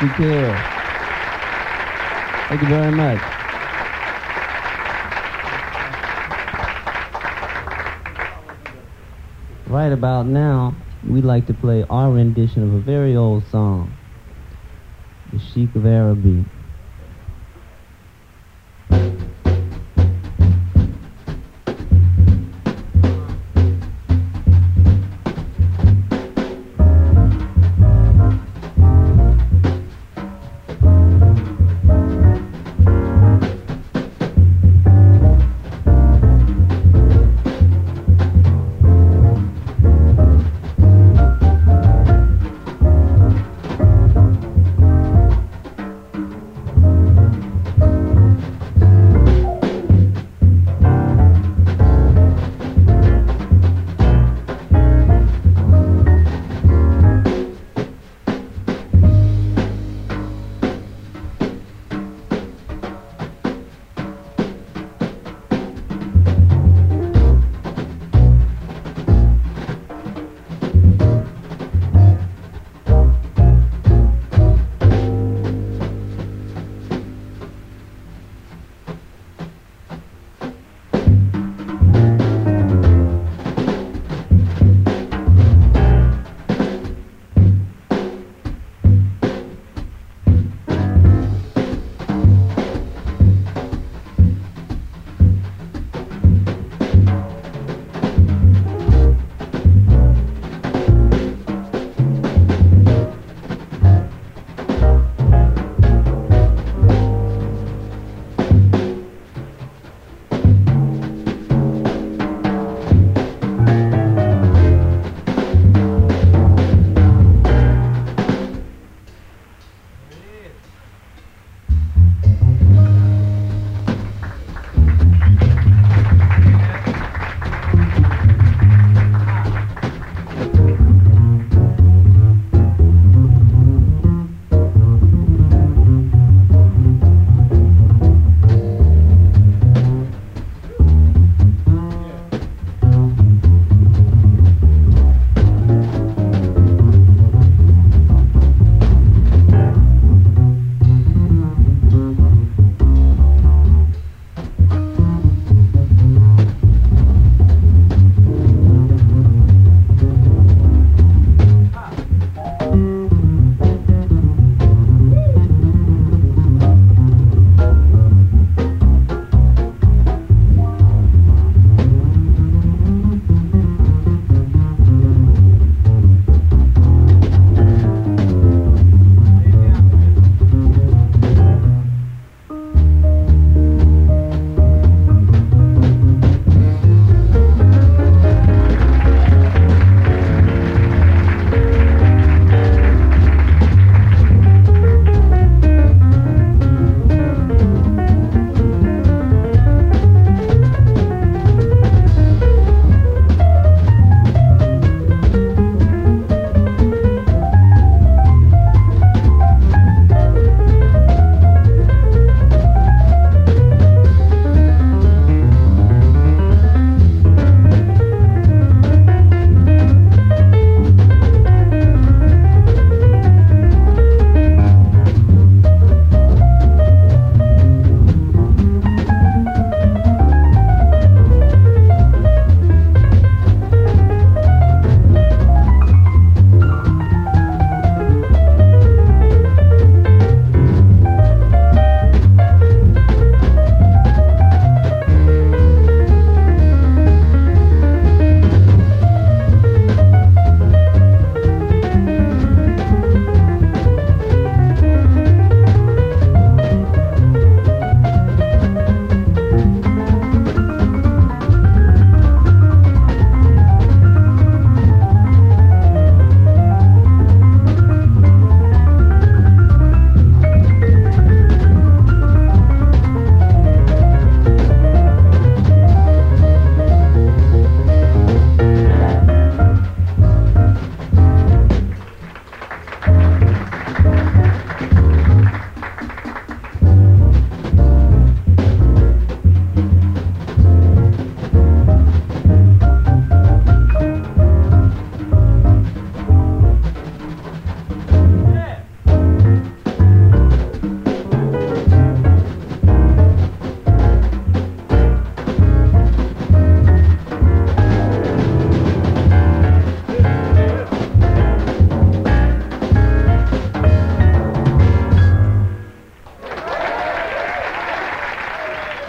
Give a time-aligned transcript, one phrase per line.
[0.00, 0.46] Thank you.
[2.48, 3.20] Thank you very much.
[9.66, 10.74] Right about now,
[11.06, 13.92] we'd like to play our rendition of a very old song,
[15.34, 16.46] The Sheik of Araby.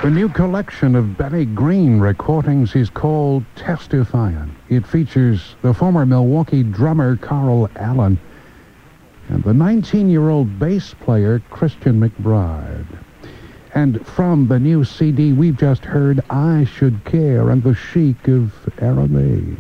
[0.10, 4.56] New collection of Benny Green recordings is called Testifying.
[4.70, 8.20] It features the former Milwaukee drummer Carl Allen
[9.30, 12.86] and the 19-year-old bass player Christian McBride.
[13.74, 18.54] And from the new CD, we've just heard I Should Care and the Sheik of
[18.80, 19.56] Araby.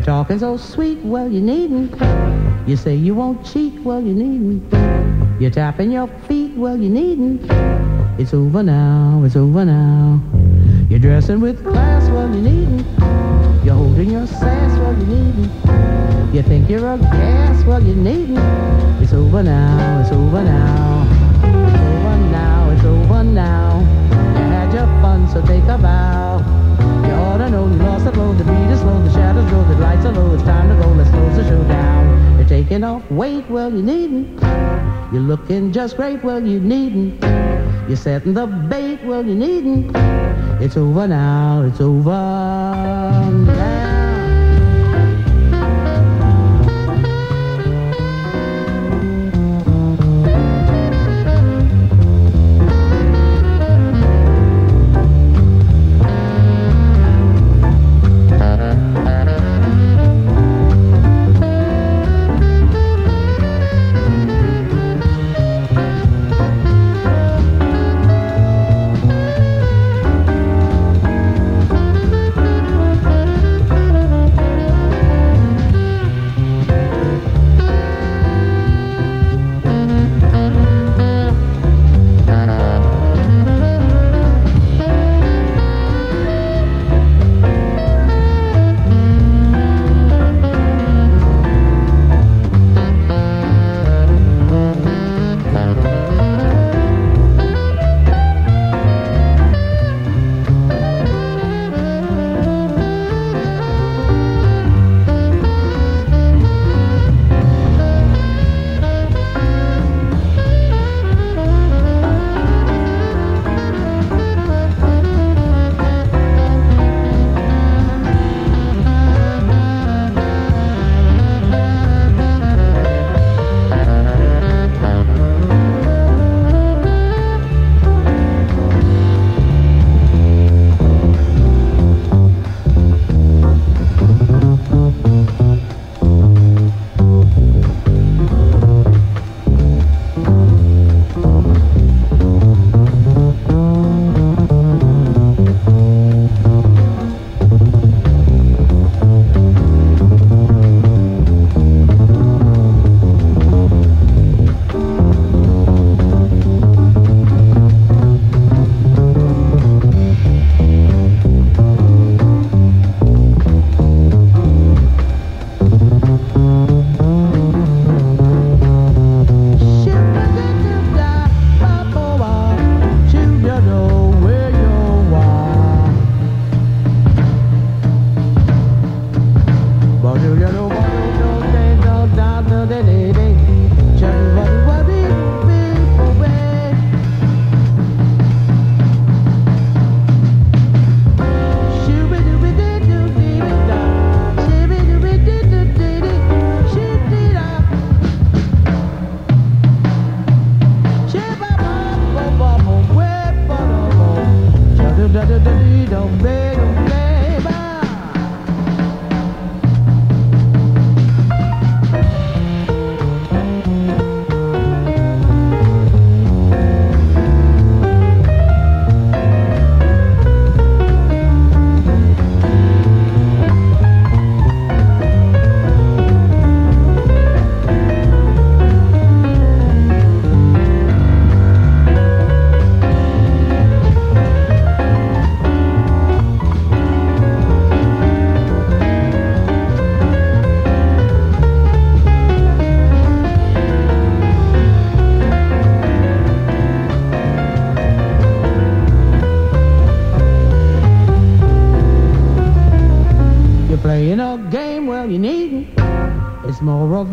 [0.00, 1.92] You're talking so sweet, well, you needn't.
[2.66, 5.38] You say you won't cheat, well, you needn't.
[5.38, 7.42] You're tapping your feet, well, you needn't.
[8.18, 10.18] It's over now, it's over now.
[10.88, 12.86] You're dressing with class, well, you needn't.
[13.62, 16.34] You're holding your sass, well, you needn't.
[16.34, 18.38] You think you're a gas, well, you needn't.
[19.02, 21.06] It's over now, it's over now.
[21.44, 23.80] It's over now, it's over now.
[24.10, 26.38] You had your fun, so take a bow.
[27.06, 28.59] You ought to know you lost the flow, the beat
[29.48, 30.34] slow, the the lights are low.
[30.34, 32.38] It's time to go, let's close the show down.
[32.38, 34.40] You're taking off weight, well, you needn't.
[35.12, 37.22] You're looking just great, well, you needn't.
[37.88, 39.96] You're setting the bait, well, you needn't.
[40.62, 43.69] It's over now, it's over now.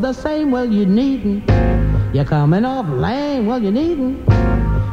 [0.07, 1.43] The same, well, you needn't.
[2.13, 4.23] You're coming off lame, well, you needn't.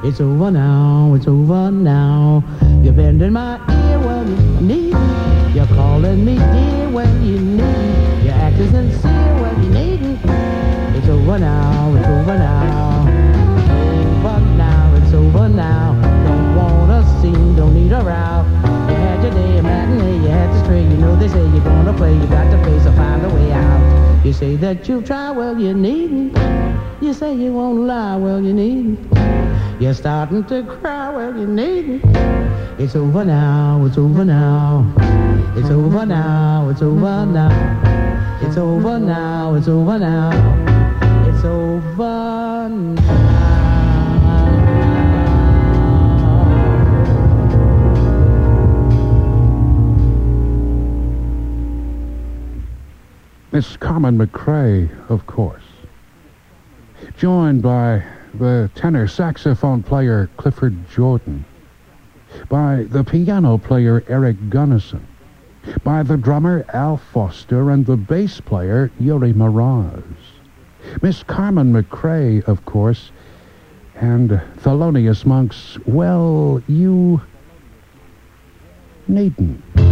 [0.05, 2.43] It's over now, it's over now.
[2.83, 5.55] You're bending my ear, well, you need me.
[5.55, 8.25] You're calling me dear, well, you need me.
[8.25, 10.19] You're acting sincere, well, you need me.
[10.99, 12.94] It's over now, it's over now.
[21.17, 24.25] They say you're gonna play, you got to play, so find a way out.
[24.25, 26.37] You say that you'll try, well, you needn't.
[27.03, 28.99] You say you won't lie, well, you needn't.
[29.81, 32.03] You're starting to cry, well, you needn't.
[32.79, 34.93] It's over now, it's over now.
[35.57, 38.41] It's over now, it's over now.
[38.43, 41.29] It's over now, it's over now.
[41.29, 43.44] It's over now.
[53.55, 55.63] Miss Carmen McRae, of course.
[57.17, 58.03] Joined by
[58.35, 61.45] the tenor saxophone player Clifford Jordan,
[62.49, 65.07] by the piano player Eric Gunnison,
[65.85, 70.03] by the drummer Al Foster and the bass player Yuri Moroz.
[71.01, 73.13] Miss Carmen McRae, of course,
[73.95, 74.31] and
[74.63, 77.23] Thelonious Monk's Well, You
[79.07, 79.84] Needn't.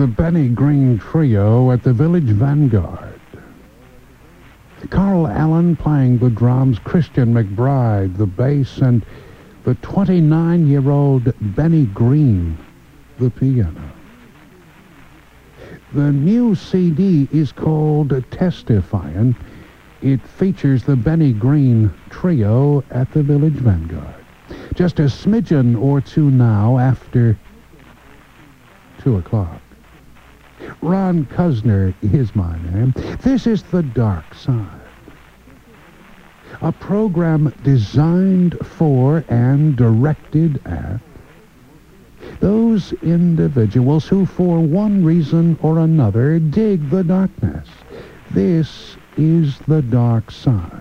[0.00, 3.20] The Benny Green Trio at the Village Vanguard.
[4.88, 9.04] Carl Allen playing the drums, Christian McBride the bass, and
[9.64, 12.56] the 29-year-old Benny Green
[13.18, 13.92] the piano.
[15.92, 19.36] The new CD is called Testifying.
[20.00, 24.24] It features the Benny Green Trio at the Village Vanguard.
[24.74, 27.38] Just a smidgen or two now after
[29.02, 29.60] 2 o'clock.
[30.82, 32.94] Ron Cuzner is my name.
[33.22, 34.80] This is The Dark Side.
[36.62, 41.00] A program designed for and directed at
[42.40, 47.68] those individuals who for one reason or another dig the darkness.
[48.30, 50.80] This is The Dark Side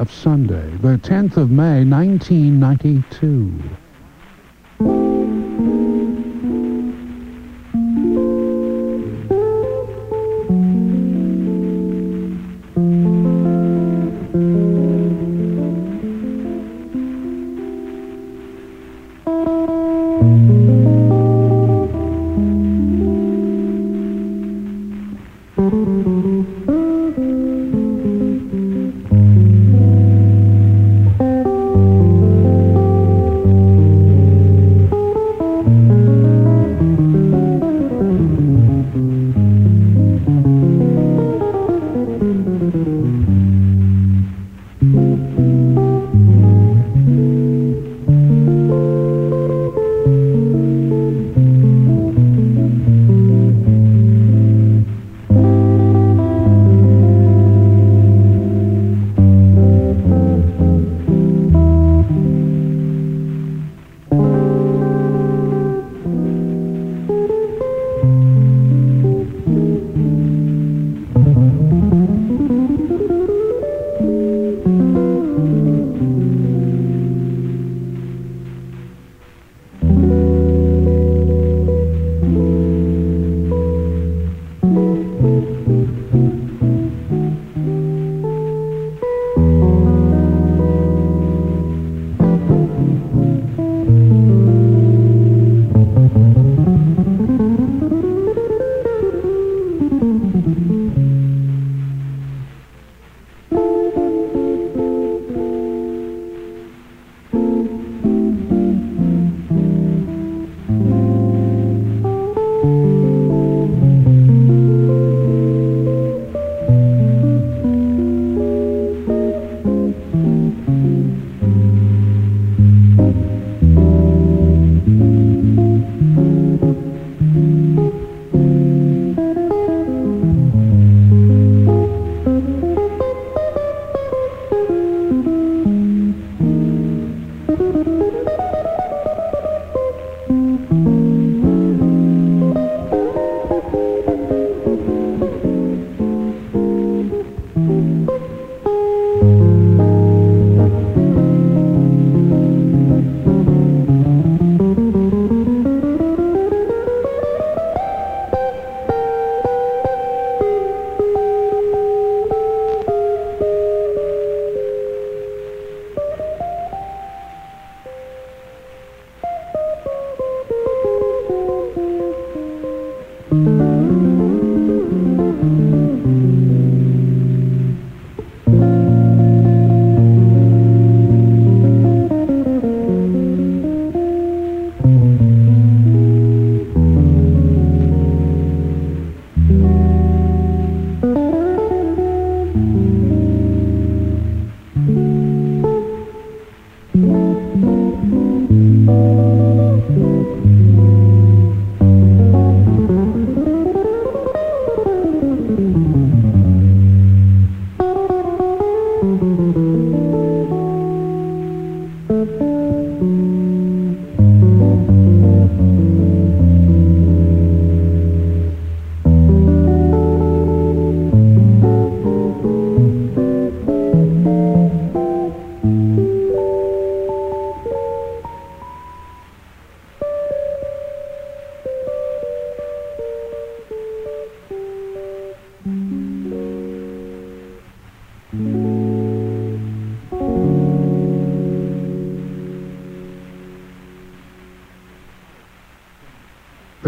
[0.00, 3.60] of Sunday, the 10th of May, 1992.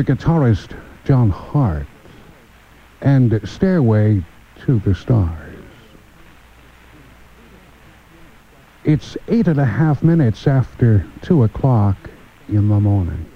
[0.02, 1.86] The guitarist John Hart,
[3.02, 4.24] and Stairway
[4.64, 5.54] to the Stars.
[8.84, 11.96] It's eight and a half minutes after two o'clock
[12.48, 13.31] in the morning.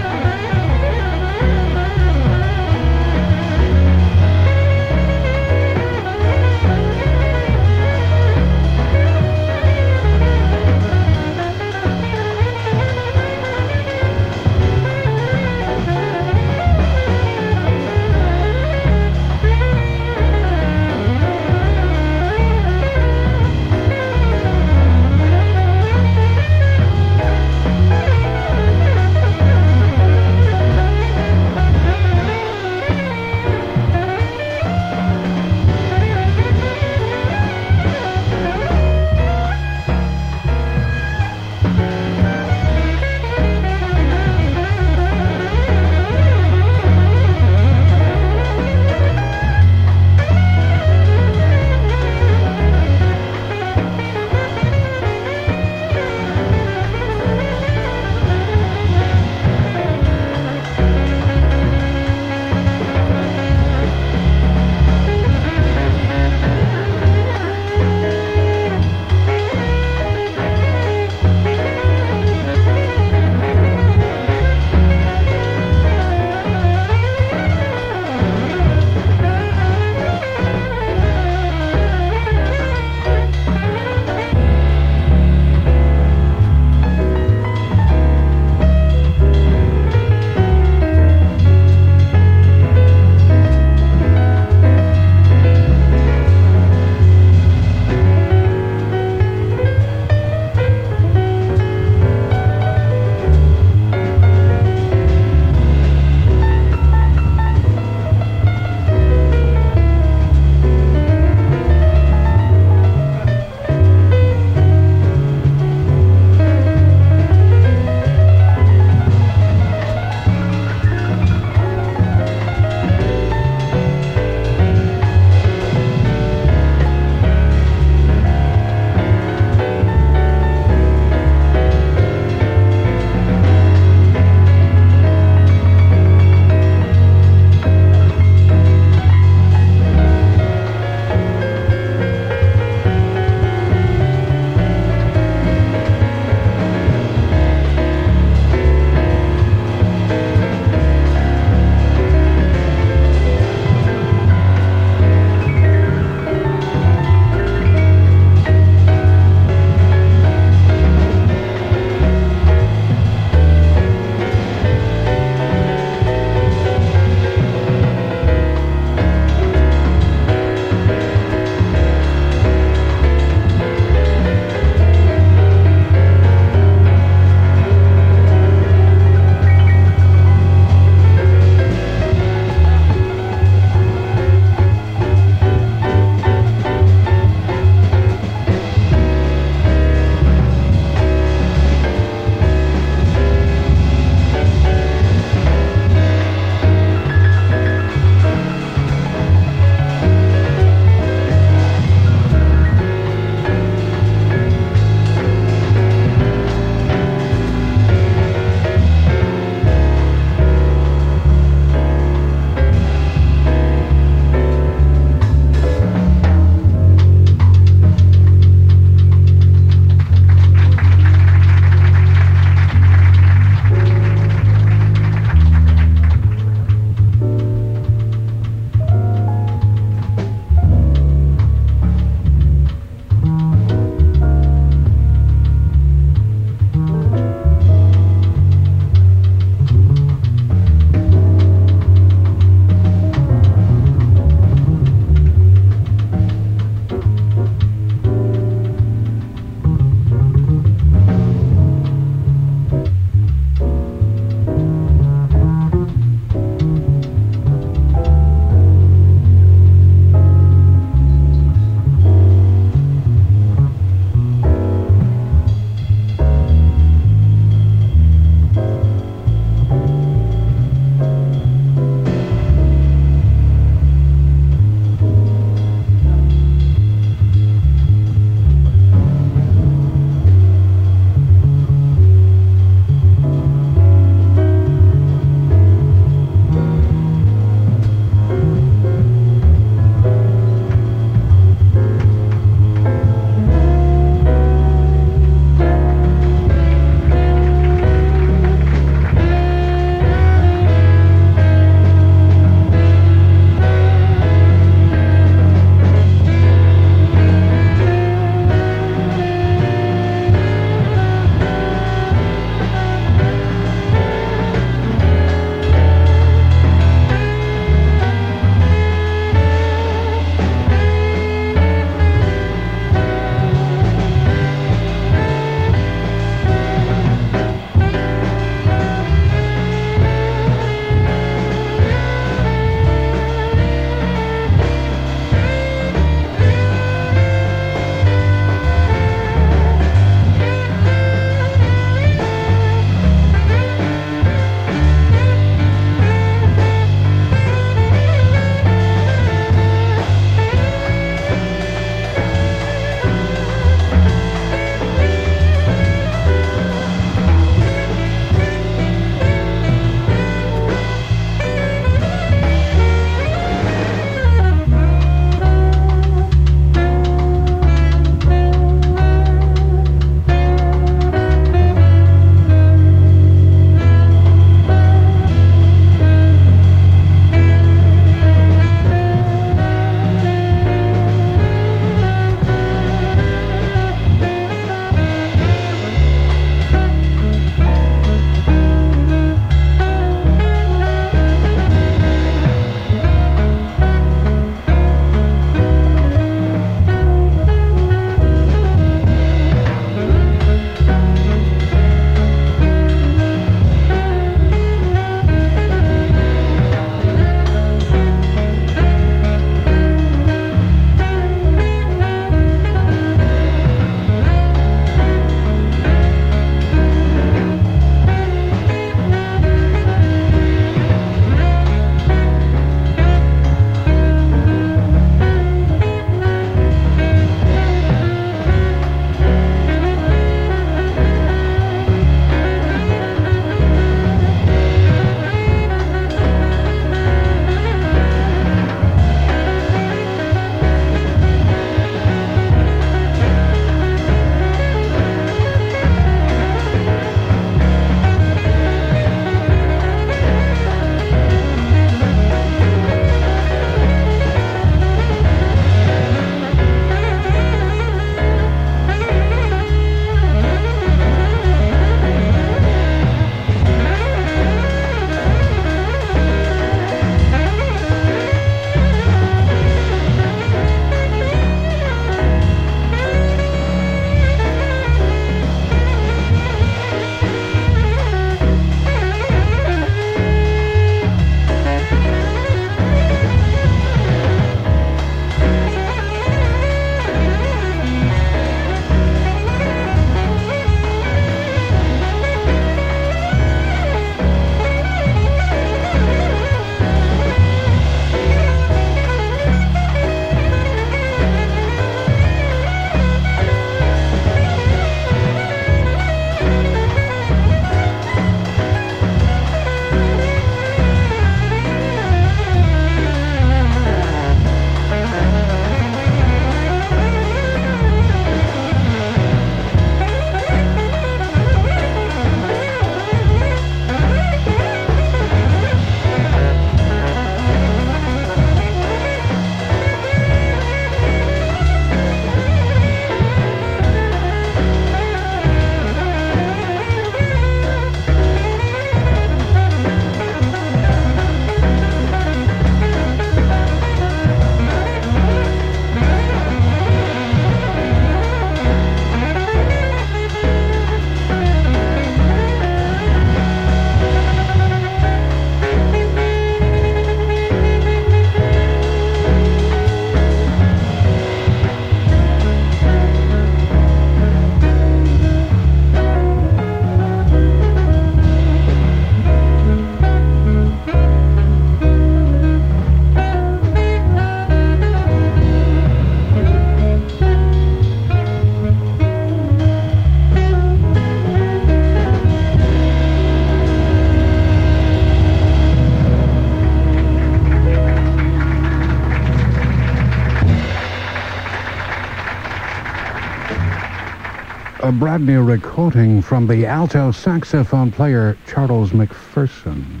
[594.98, 600.00] Brand new recording from the alto saxophone player Charles McPherson.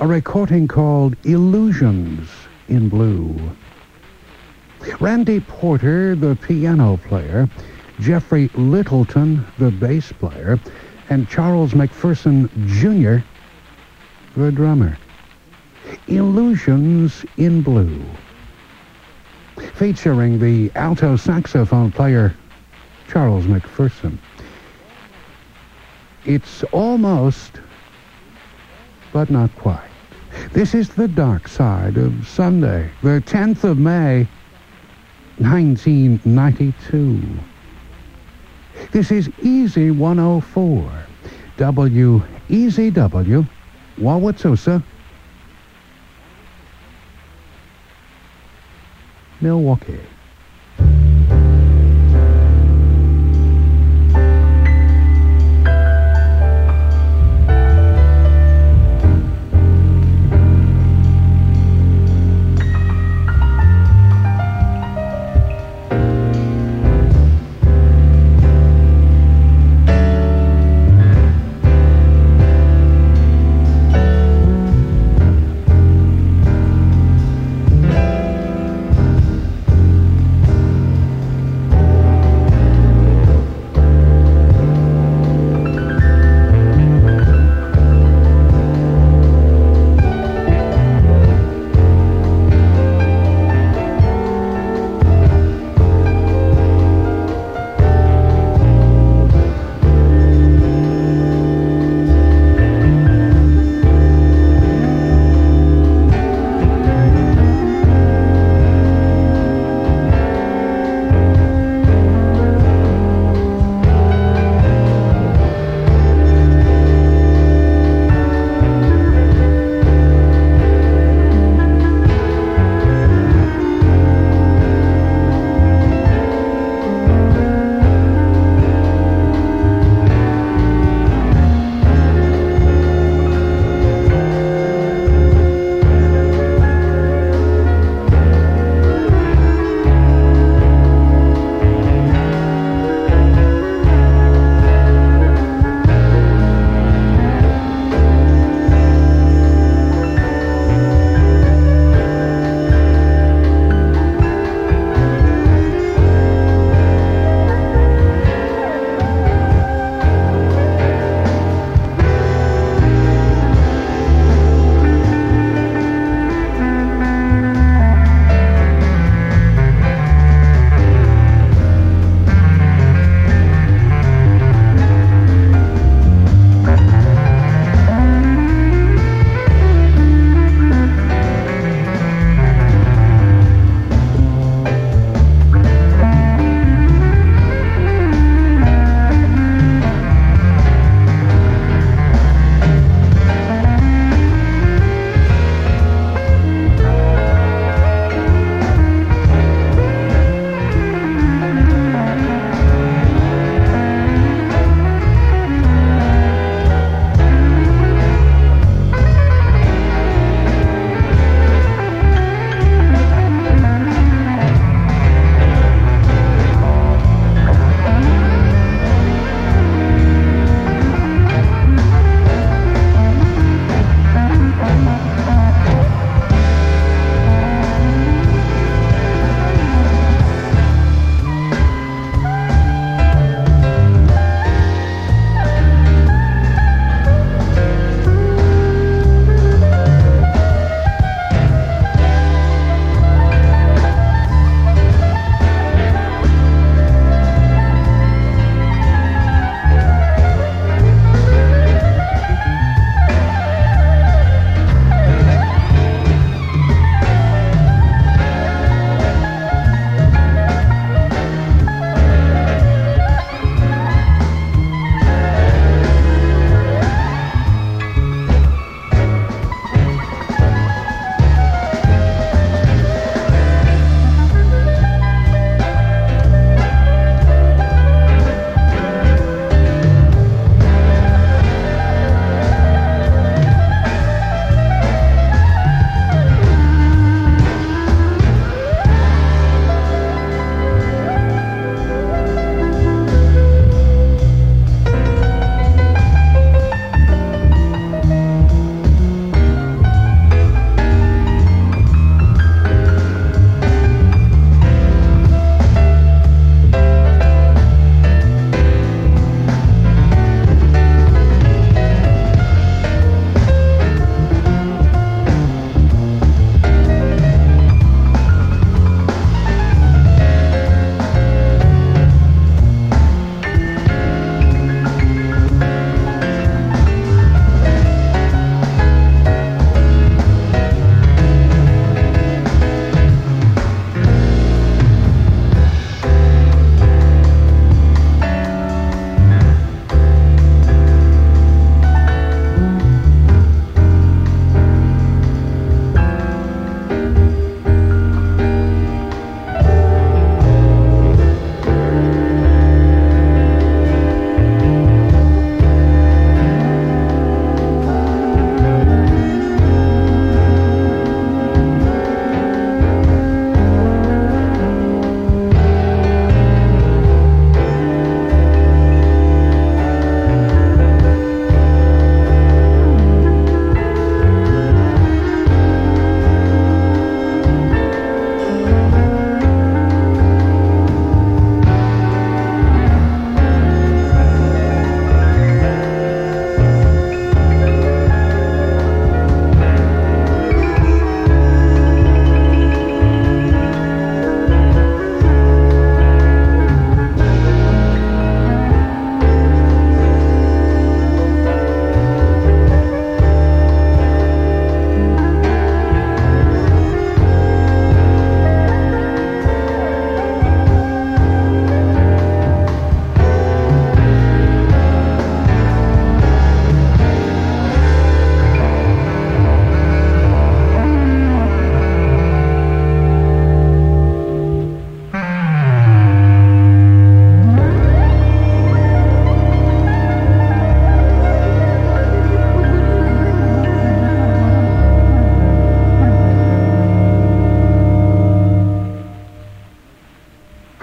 [0.00, 2.28] A recording called Illusions
[2.66, 3.38] in Blue.
[4.98, 7.48] Randy Porter, the piano player,
[8.00, 10.58] Jeffrey Littleton, the bass player,
[11.08, 13.24] and Charles McPherson Jr.,
[14.36, 14.98] the drummer.
[16.08, 18.04] Illusions in Blue.
[19.74, 22.34] Featuring the alto saxophone player
[23.08, 24.18] Charles McPherson.
[26.26, 27.60] It's almost,
[29.12, 29.88] but not quite.
[30.52, 34.28] This is the dark side of Sunday, the 10th of May,
[35.38, 37.22] 1992.
[38.92, 40.92] This is Easy 104,
[41.56, 43.48] WEZW,
[43.98, 44.82] Wauwatosa,
[49.40, 50.00] Milwaukee.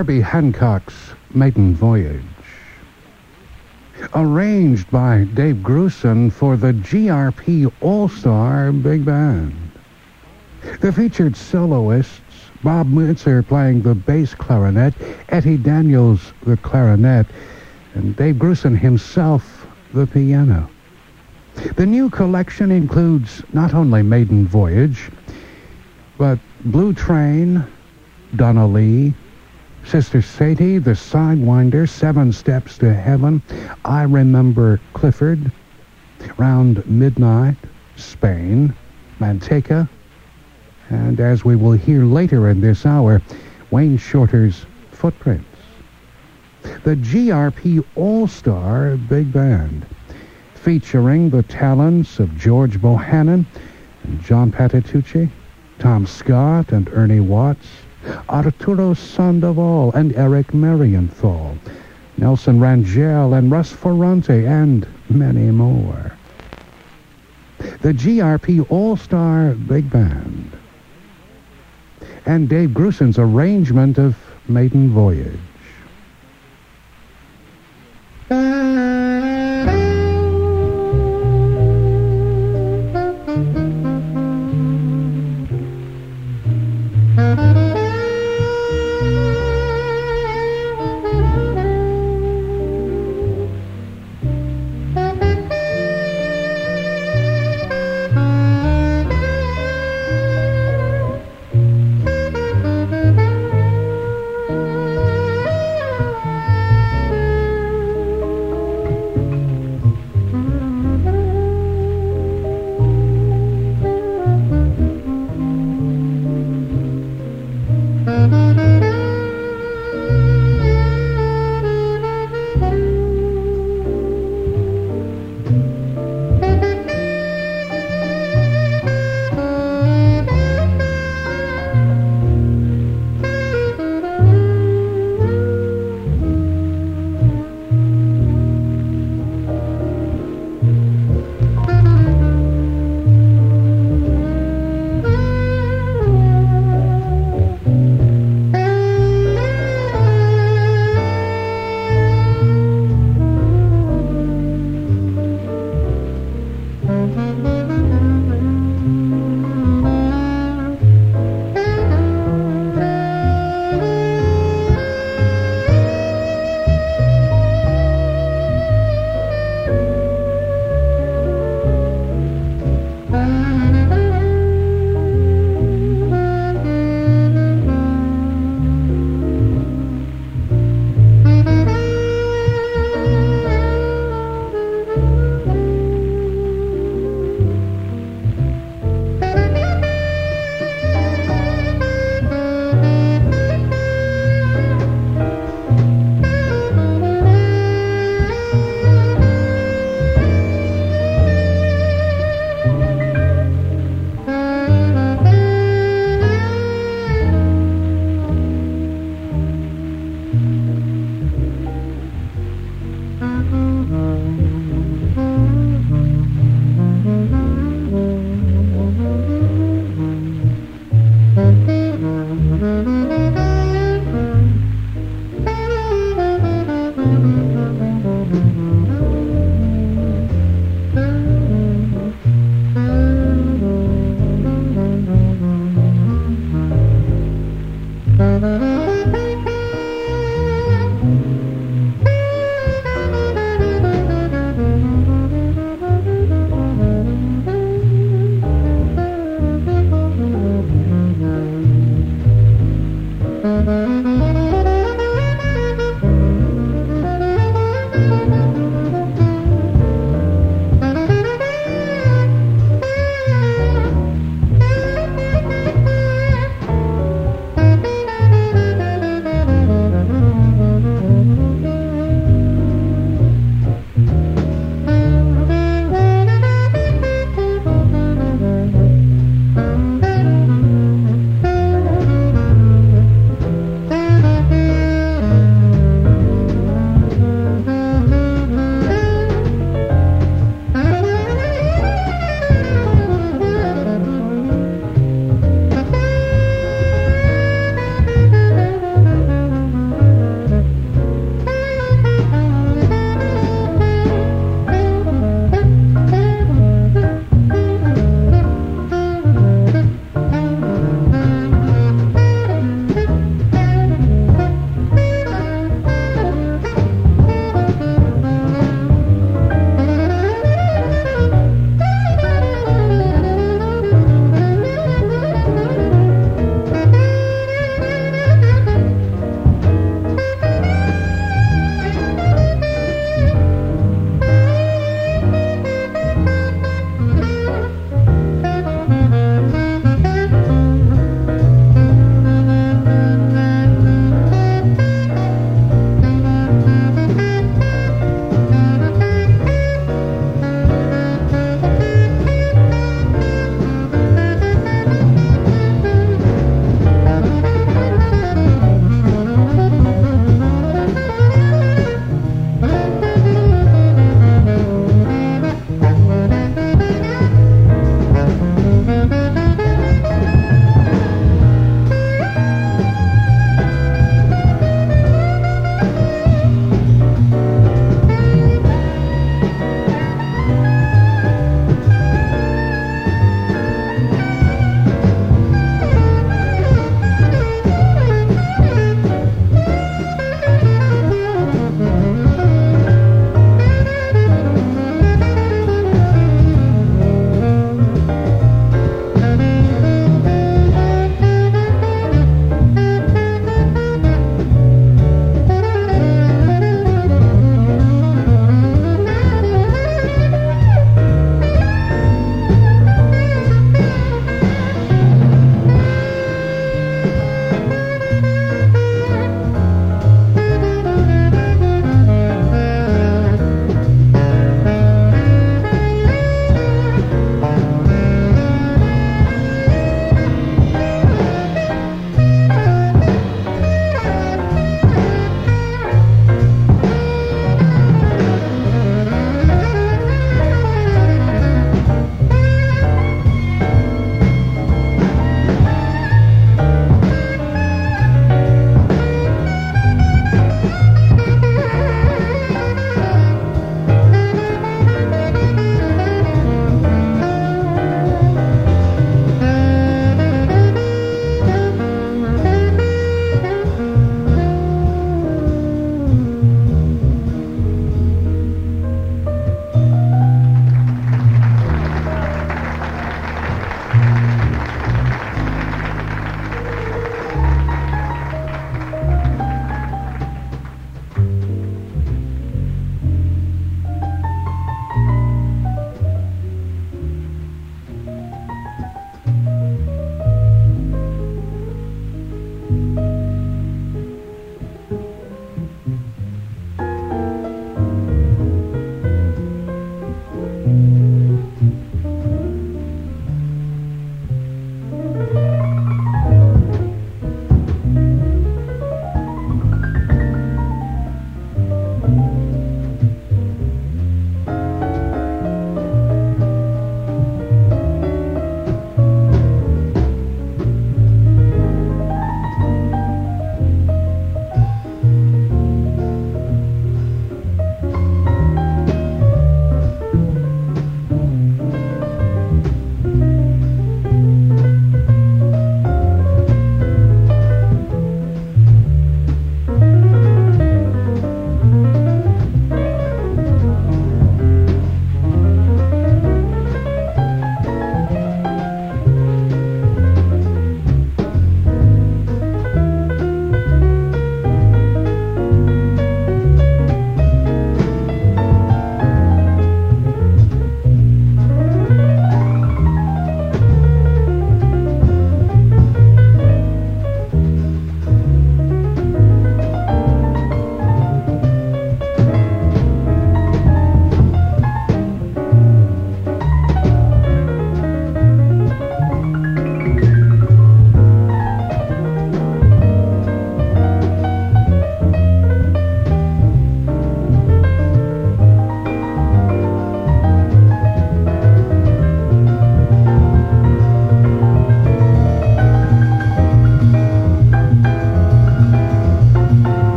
[0.00, 2.22] Herbie Hancock's Maiden Voyage.
[4.14, 9.52] Arranged by Dave Grusin for the GRP All-Star Big Band.
[10.80, 14.94] The featured soloists, Bob Mintzer playing the bass clarinet,
[15.28, 17.26] Eddie Daniels the clarinet,
[17.92, 20.70] and Dave Grusin himself the piano.
[21.76, 25.10] The new collection includes not only Maiden Voyage,
[26.16, 27.62] but Blue Train,
[28.34, 29.12] Donna Lee,
[29.84, 33.42] Sister Sadie, The Sidewinder, Seven Steps to Heaven,
[33.84, 35.50] I Remember Clifford,
[36.36, 37.56] Round Midnight,
[37.96, 38.74] Spain,
[39.18, 39.88] Manteca,
[40.90, 43.22] and as we will hear later in this hour,
[43.70, 45.46] Wayne Shorter's Footprints.
[46.62, 49.86] The GRP All-Star Big Band,
[50.54, 53.46] featuring the talents of George Bohanon
[54.04, 55.30] and John Patitucci,
[55.78, 57.66] Tom Scott and Ernie Watts,
[58.28, 61.56] Arturo Sandoval and Eric Marienthal,
[62.16, 66.12] Nelson Rangell and Russ Ferrante, and many more.
[67.82, 70.52] The GRP All-Star Big Band
[72.26, 74.16] and Dave Grusin's arrangement of
[74.48, 75.38] Maiden Voyage.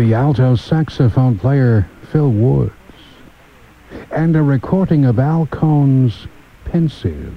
[0.00, 2.72] The alto saxophone player Phil Woods,
[4.10, 6.26] and a recording of Al Cohn's
[6.64, 7.34] Pensive.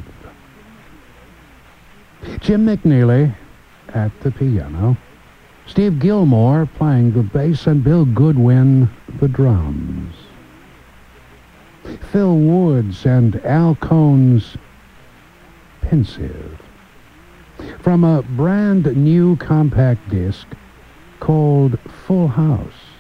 [2.40, 3.36] Jim McNeely
[3.90, 4.96] at the piano,
[5.66, 10.16] Steve Gilmore playing the bass, and Bill Goodwin the drums.
[12.14, 14.56] Phil Woods and Al Cohn's
[15.82, 16.62] Pensive.
[17.80, 20.48] From a brand new compact disc
[21.24, 22.93] called Full House.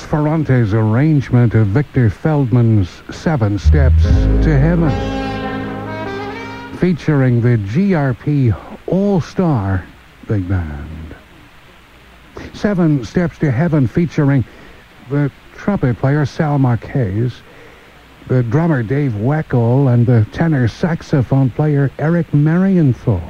[0.00, 4.88] Ferrante's arrangement of Victor Feldman's Seven Steps to Heaven,
[6.78, 8.56] featuring the GRP
[8.86, 9.84] All-Star
[10.26, 11.14] Big Band.
[12.54, 14.44] Seven Steps to Heaven featuring
[15.10, 17.42] the trumpet player Sal Marquez,
[18.28, 23.20] the drummer Dave Weckl, and the tenor saxophone player Eric Marienthal.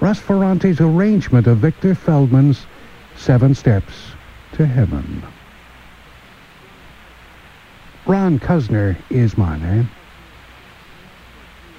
[0.00, 2.66] Russ Ferrante's arrangement of Victor Feldman's
[3.16, 4.14] Seven Steps
[4.54, 5.22] to Heaven.
[8.06, 9.88] Ron Cuzner is my name.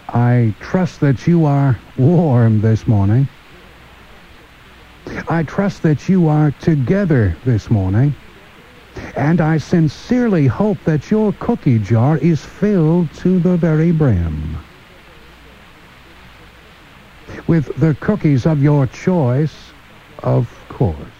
[0.09, 3.27] I trust that you are warm this morning.
[5.29, 8.13] I trust that you are together this morning.
[9.15, 14.57] And I sincerely hope that your cookie jar is filled to the very brim.
[17.47, 19.71] With the cookies of your choice,
[20.23, 21.14] of course.